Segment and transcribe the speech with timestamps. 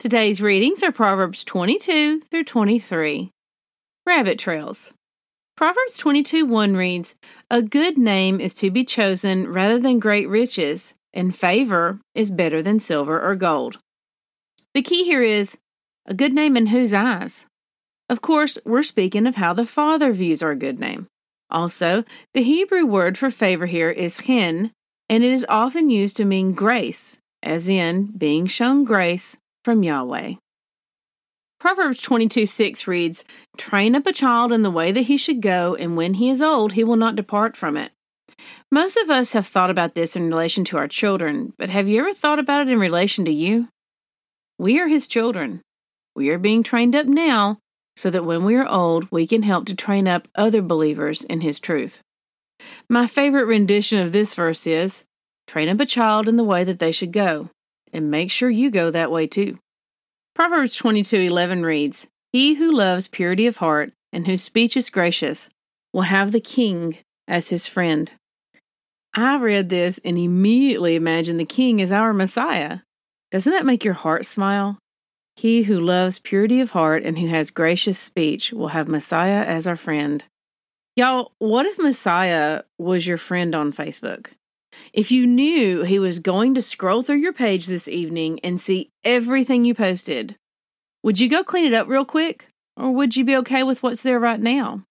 [0.00, 3.30] Today's readings are Proverbs 22 through 23.
[4.06, 4.94] Rabbit Trails.
[5.58, 7.14] Proverbs 22 1 reads,
[7.50, 12.62] A good name is to be chosen rather than great riches, and favor is better
[12.62, 13.78] than silver or gold.
[14.72, 15.58] The key here is
[16.06, 17.44] a good name in whose eyes?
[18.08, 21.08] Of course, we're speaking of how the Father views our good name.
[21.50, 24.72] Also, the Hebrew word for favor here is chen,
[25.10, 30.34] and it is often used to mean grace, as in being shown grace from Yahweh.
[31.58, 33.24] Proverbs 22 6 reads,
[33.58, 36.40] Train up a child in the way that he should go, and when he is
[36.40, 37.92] old, he will not depart from it.
[38.70, 42.00] Most of us have thought about this in relation to our children, but have you
[42.00, 43.68] ever thought about it in relation to you?
[44.58, 45.60] We are his children.
[46.14, 47.58] We are being trained up now
[47.96, 51.42] so that when we are old, we can help to train up other believers in
[51.42, 52.00] his truth.
[52.88, 55.04] My favorite rendition of this verse is
[55.46, 57.50] Train up a child in the way that they should go,
[57.92, 59.58] and make sure you go that way too.
[60.34, 65.50] Proverbs 22:11 reads, "He who loves purity of heart and whose speech is gracious
[65.92, 66.98] will have the king
[67.28, 68.12] as his friend."
[69.14, 72.80] I read this and immediately imagined the king as our Messiah.
[73.30, 74.78] Doesn't that make your heart smile?
[75.36, 79.66] He who loves purity of heart and who has gracious speech will have Messiah as
[79.66, 80.24] our friend.
[80.96, 84.28] Y'all, what if Messiah was your friend on Facebook?
[84.92, 88.90] If you knew he was going to scroll through your page this evening and see
[89.04, 90.36] everything you posted,
[91.02, 92.48] would you go clean it up real quick?
[92.76, 94.84] Or would you be okay with what's there right now?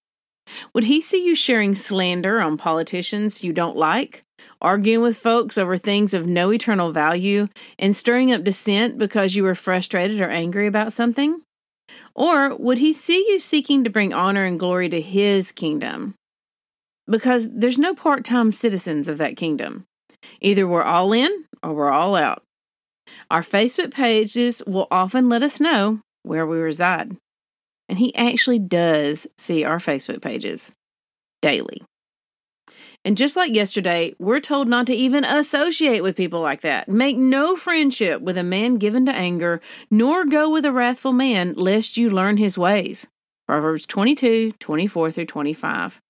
[0.74, 4.24] Would he see you sharing slander on politicians you don't like,
[4.62, 9.44] arguing with folks over things of no eternal value, and stirring up dissent because you
[9.44, 11.42] were frustrated or angry about something?
[12.16, 16.16] Or would he see you seeking to bring honor and glory to his kingdom?
[17.10, 19.86] Because there's no part time citizens of that kingdom.
[20.42, 22.44] Either we're all in or we're all out.
[23.32, 27.16] Our Facebook pages will often let us know where we reside.
[27.88, 30.72] And he actually does see our Facebook pages
[31.42, 31.82] daily.
[33.06, 36.90] And just like yesterday, we're told not to even associate with people like that.
[36.90, 41.54] Make no friendship with a man given to anger, nor go with a wrathful man,
[41.54, 43.08] lest you learn his ways.
[43.48, 46.02] Proverbs 22, 24 through 25.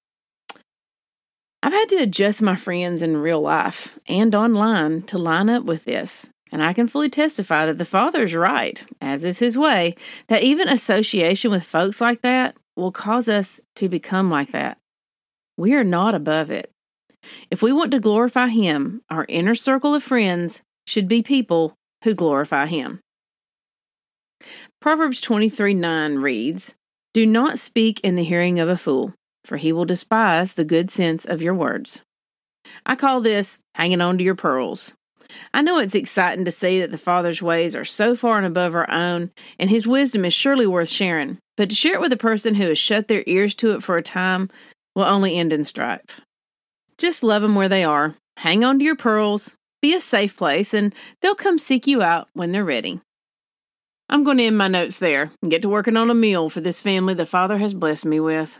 [1.69, 5.85] I've had to adjust my friends in real life and online to line up with
[5.85, 6.27] this.
[6.51, 9.95] And I can fully testify that the Father is right, as is his way,
[10.29, 14.79] that even association with folks like that will cause us to become like that.
[15.57, 16.71] We are not above it.
[17.51, 22.15] If we want to glorify Him, our inner circle of friends should be people who
[22.15, 22.99] glorify Him.
[24.81, 26.73] Proverbs 23 9 reads,
[27.13, 29.13] Do not speak in the hearing of a fool,
[29.45, 32.01] for he will despise the good sense of your words.
[32.85, 34.93] I call this hanging on to your pearls.
[35.53, 38.73] I know it's exciting to see that the Father's ways are so far and above
[38.75, 41.37] our own, and His wisdom is surely worth sharing.
[41.55, 43.97] But to share it with a person who has shut their ears to it for
[43.97, 44.49] a time
[44.95, 46.21] will only end in strife.
[46.97, 50.73] Just love them where they are, hang on to your pearls, be a safe place,
[50.73, 52.99] and they'll come seek you out when they're ready.
[54.09, 56.61] I'm going to end my notes there and get to working on a meal for
[56.61, 58.59] this family the Father has blessed me with.